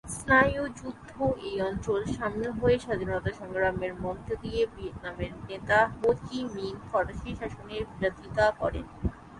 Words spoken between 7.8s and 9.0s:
বিরোধিতা করেন।